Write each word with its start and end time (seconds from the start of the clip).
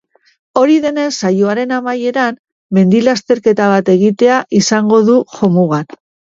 Ohi 0.61 0.77
denez, 0.85 1.09
saioaren 1.27 1.73
amaieran, 1.77 2.41
mendi-lasterketa 2.79 3.69
bat 3.77 3.95
egitea 3.99 4.41
izango 4.65 5.05
du 5.13 5.23
jomugan. 5.39 5.91